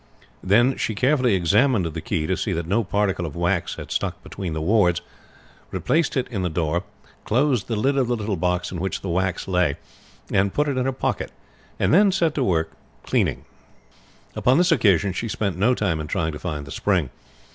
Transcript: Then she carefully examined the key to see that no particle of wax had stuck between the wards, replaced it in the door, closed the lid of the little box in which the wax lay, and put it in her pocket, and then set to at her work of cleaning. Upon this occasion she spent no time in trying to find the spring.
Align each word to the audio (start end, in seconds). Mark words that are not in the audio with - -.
Then 0.43 0.77
she 0.77 0.95
carefully 0.95 1.35
examined 1.35 1.85
the 1.85 2.01
key 2.01 2.25
to 2.25 2.35
see 2.35 2.53
that 2.53 2.65
no 2.65 2.83
particle 2.83 3.23
of 3.23 3.35
wax 3.35 3.75
had 3.75 3.91
stuck 3.91 4.23
between 4.23 4.53
the 4.53 4.59
wards, 4.61 5.03
replaced 5.69 6.17
it 6.17 6.27
in 6.29 6.41
the 6.41 6.49
door, 6.49 6.83
closed 7.23 7.67
the 7.67 7.75
lid 7.75 7.95
of 7.97 8.07
the 8.07 8.15
little 8.15 8.35
box 8.35 8.71
in 8.71 8.79
which 8.79 9.01
the 9.01 9.09
wax 9.09 9.47
lay, 9.47 9.75
and 10.33 10.55
put 10.55 10.67
it 10.67 10.75
in 10.75 10.85
her 10.85 10.91
pocket, 10.91 11.31
and 11.79 11.93
then 11.93 12.11
set 12.11 12.33
to 12.33 12.41
at 12.41 12.45
her 12.45 12.49
work 12.49 12.71
of 12.71 13.09
cleaning. 13.11 13.45
Upon 14.35 14.57
this 14.57 14.71
occasion 14.71 15.13
she 15.13 15.27
spent 15.27 15.55
no 15.55 15.75
time 15.75 15.99
in 15.99 16.07
trying 16.07 16.31
to 16.31 16.39
find 16.39 16.65
the 16.65 16.71
spring. 16.71 17.11